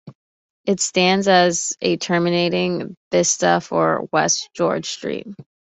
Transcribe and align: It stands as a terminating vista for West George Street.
It 0.65 0.79
stands 0.79 1.27
as 1.27 1.77
a 1.79 1.95
terminating 1.97 2.97
vista 3.11 3.61
for 3.61 4.09
West 4.11 4.49
George 4.55 4.89
Street. 4.89 5.27